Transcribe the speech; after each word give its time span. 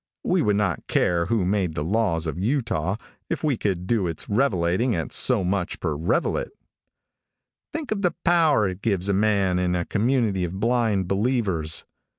We 0.23 0.41
would 0.41 0.55
not 0.55 0.87
care 0.87 1.27
who 1.27 1.45
made 1.45 1.75
the 1.75 1.83
laws 1.83 2.25
of 2.25 2.39
Utah 2.39 2.95
if 3.29 3.43
we 3.43 3.55
could 3.55 3.85
do 3.85 4.07
its 4.07 4.27
revelating 4.27 4.95
at 4.95 5.11
so 5.13 5.43
much 5.43 5.79
per 5.79 5.91
revelate. 5.95 6.49
Think 7.71 7.91
of 7.91 8.01
the 8.01 8.15
power 8.25 8.67
it 8.67 8.81
gives 8.81 9.09
a 9.09 9.13
man 9.13 9.59
in 9.59 9.75
a 9.75 9.85
community 9.85 10.43
of 10.43 10.59
blind 10.59 11.07
believers. 11.07 11.85